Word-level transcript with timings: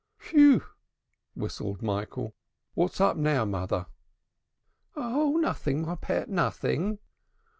"Phew!" 0.17 0.63
whistled 1.35 1.83
Michael. 1.83 2.33
"What's 2.73 2.99
up 2.99 3.17
now, 3.17 3.45
mother?" 3.45 3.85
"Nothing, 4.97 5.83
my 5.83 5.93
pet, 5.93 6.27
nothing." 6.27 6.97